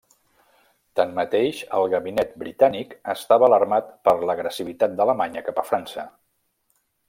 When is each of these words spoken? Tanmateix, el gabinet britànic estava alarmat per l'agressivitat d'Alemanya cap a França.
Tanmateix, 0.99 1.59
el 1.79 1.85
gabinet 1.91 2.33
britànic 2.45 2.97
estava 3.15 3.49
alarmat 3.51 3.93
per 4.09 4.17
l'agressivitat 4.31 4.97
d'Alemanya 4.99 5.49
cap 5.51 5.63
a 5.65 5.67
França. 5.71 6.09